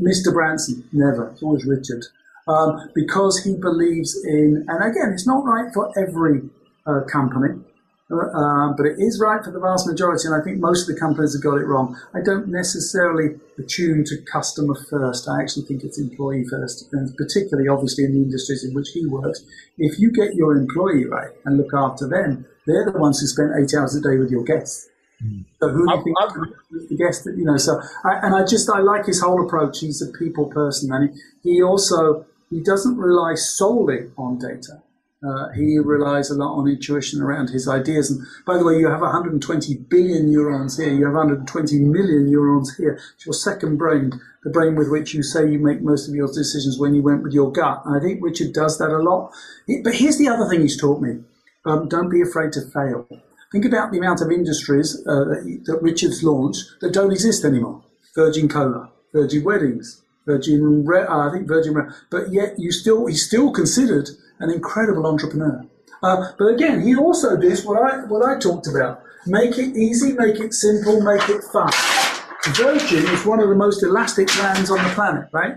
[0.00, 0.32] Mr.
[0.32, 1.30] Branson, never.
[1.30, 2.04] It's always Richard.
[2.46, 6.42] Um, because he believes in, and again, it's not right for every
[6.86, 7.60] uh, company.
[8.12, 11.00] Uh, but it is right for the vast majority, and I think most of the
[11.00, 11.96] companies have got it wrong.
[12.12, 15.26] I don't necessarily attune to customer first.
[15.26, 19.06] I actually think it's employee first, and particularly, obviously, in the industries in which he
[19.06, 19.42] works.
[19.78, 23.52] If you get your employee right and look after them, they're the ones who spend
[23.56, 24.86] eight hours a day with your guests.
[25.24, 25.46] Mm.
[25.60, 27.56] So who do you think is the guest that you know?
[27.56, 29.80] So I, and I just I like his whole approach.
[29.80, 31.08] He's a people person, and
[31.42, 34.82] he, he also he doesn't rely solely on data.
[35.24, 38.10] Uh, he relies a lot on intuition around his ideas.
[38.10, 40.92] And by the way, you have 120 billion neurons here.
[40.92, 42.98] You have 120 million neurons here.
[43.14, 46.28] It's your second brain, the brain with which you say you make most of your
[46.28, 47.82] decisions when you went with your gut.
[47.86, 49.32] And I think Richard does that a lot.
[49.82, 51.20] But here's the other thing he's taught me.
[51.64, 53.08] Um, don't be afraid to fail.
[53.50, 57.82] Think about the amount of industries uh, that, that Richard's launched that don't exist anymore.
[58.14, 61.74] Virgin Cola, Virgin Weddings, Virgin, uh, I think Virgin,
[62.10, 64.10] but yet you still, he's still considered
[64.44, 65.64] an incredible entrepreneur.
[66.02, 70.12] Uh, but again, he also does what I what I talked about: make it easy,
[70.12, 71.72] make it simple, make it fun.
[72.48, 75.54] Virgin is one of the most elastic brands on the planet, right?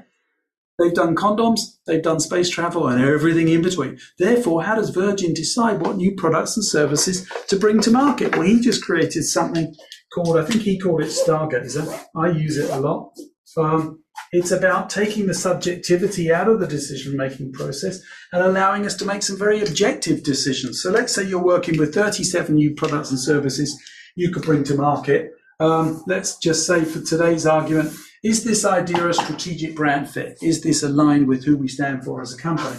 [0.79, 3.99] They've done condoms, they've done space travel, and everything in between.
[4.19, 8.33] Therefore, how does Virgin decide what new products and services to bring to market?
[8.33, 9.75] Well, he just created something
[10.13, 11.85] called, I think he called it Stargazer.
[12.15, 13.11] I use it a lot.
[13.57, 18.95] Um, it's about taking the subjectivity out of the decision making process and allowing us
[18.95, 20.81] to make some very objective decisions.
[20.81, 23.79] So let's say you're working with 37 new products and services
[24.15, 25.31] you could bring to market.
[25.59, 30.37] Um, let's just say for today's argument, is this idea a strategic brand fit?
[30.41, 32.77] Is this aligned with who we stand for as a company?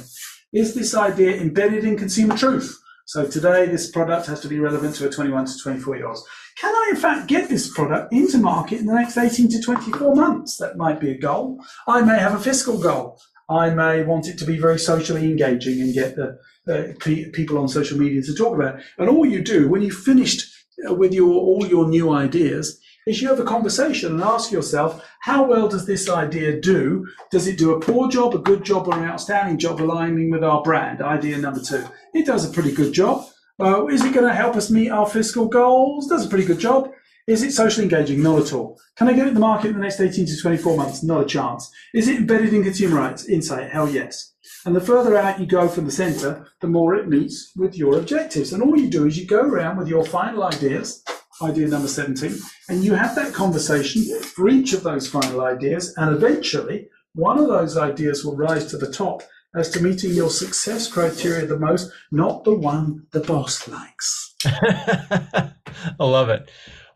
[0.52, 2.78] Is this idea embedded in consumer truth?
[3.06, 6.22] So today, this product has to be relevant to a 21 to 24 year olds.
[6.60, 10.14] Can I, in fact, get this product into market in the next 18 to 24
[10.16, 10.56] months?
[10.56, 11.64] That might be a goal.
[11.86, 13.20] I may have a fiscal goal.
[13.48, 16.92] I may want it to be very socially engaging and get the uh,
[17.32, 18.84] people on social media to talk about it.
[18.98, 20.44] And all you do when you've finished
[20.88, 25.02] uh, with your all your new ideas is you have a conversation and ask yourself,
[25.20, 27.06] how well does this idea do?
[27.30, 30.44] Does it do a poor job, a good job, or an outstanding job aligning with
[30.44, 31.00] our brand?
[31.00, 31.86] Idea number two.
[32.12, 33.24] It does a pretty good job.
[33.60, 36.06] Uh, is it going to help us meet our fiscal goals?
[36.06, 36.92] Does a pretty good job.
[37.26, 38.22] Is it socially engaging?
[38.22, 38.80] Not at all.
[38.96, 41.02] Can I get it in the market in the next 18 to 24 months?
[41.02, 41.70] Not a chance.
[41.92, 43.28] Is it embedded in consumer rights?
[43.28, 43.70] Insight?
[43.70, 44.32] Hell yes.
[44.64, 47.98] And the further out you go from the center, the more it meets with your
[47.98, 48.52] objectives.
[48.52, 51.04] And all you do is you go around with your final ideas,
[51.42, 55.92] idea number 17, and you have that conversation for each of those final ideas.
[55.96, 59.22] And eventually, one of those ideas will rise to the top
[59.54, 64.34] as to meeting your success criteria the most, not the one the boss likes.
[64.44, 65.52] I
[65.98, 66.50] love it.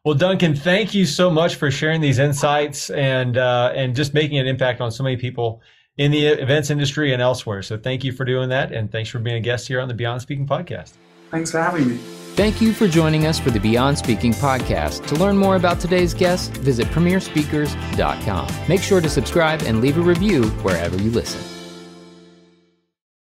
[0.05, 4.39] Well, Duncan, thank you so much for sharing these insights and uh, and just making
[4.39, 5.63] an impact on so many people
[5.97, 7.63] in the events industry and elsewhere.
[7.63, 9.95] So, thank you for doing that, and thanks for being a guest here on the
[9.95, 10.95] Beyond Speaking podcast.
[11.31, 11.97] Thanks for having me.
[12.35, 15.07] Thank you for joining us for the Beyond Speaking podcast.
[15.09, 18.69] To learn more about today's guest, visit premierspeakers.com.
[18.69, 21.62] Make sure to subscribe and leave a review wherever you listen.